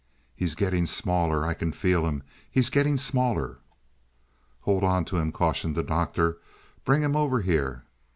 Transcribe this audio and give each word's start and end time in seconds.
"He's 0.35 0.55
getting 0.55 0.87
smaller, 0.87 1.45
I 1.45 1.53
can 1.53 1.71
feel 1.71 2.07
him. 2.07 2.23
He's 2.49 2.71
getting 2.71 2.97
smaller." 2.97 3.59
"Hold 4.61 4.83
on 4.83 5.05
to 5.05 5.17
him," 5.17 5.31
cautioned 5.31 5.75
the 5.75 5.83
Doctor. 5.83 6.39
"Bring 6.85 7.03
him 7.03 7.15
over 7.15 7.41
here." 7.41 7.83